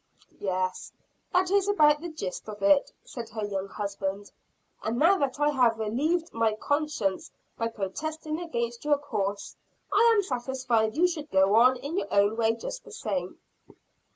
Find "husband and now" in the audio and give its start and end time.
3.67-5.19